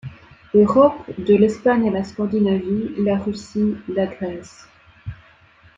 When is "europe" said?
0.55-1.11